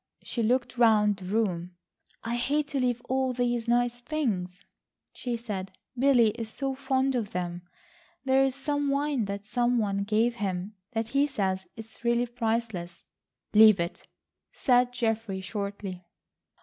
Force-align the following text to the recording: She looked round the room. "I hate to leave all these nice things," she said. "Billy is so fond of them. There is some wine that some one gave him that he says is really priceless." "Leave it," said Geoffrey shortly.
She 0.23 0.41
looked 0.41 0.79
round 0.79 1.17
the 1.17 1.25
room. 1.25 1.75
"I 2.23 2.35
hate 2.35 2.69
to 2.69 2.79
leave 2.79 3.03
all 3.07 3.33
these 3.33 3.67
nice 3.67 3.99
things," 3.99 4.63
she 5.13 5.37
said. 5.37 5.73
"Billy 5.95 6.29
is 6.31 6.49
so 6.49 6.73
fond 6.73 7.13
of 7.13 7.33
them. 7.33 7.61
There 8.25 8.41
is 8.43 8.55
some 8.55 8.89
wine 8.89 9.25
that 9.25 9.45
some 9.45 9.77
one 9.77 10.03
gave 10.03 10.37
him 10.37 10.73
that 10.93 11.09
he 11.09 11.27
says 11.27 11.67
is 11.75 12.03
really 12.03 12.25
priceless." 12.25 13.03
"Leave 13.53 13.79
it," 13.79 14.07
said 14.51 14.91
Geoffrey 14.91 15.39
shortly. 15.39 16.03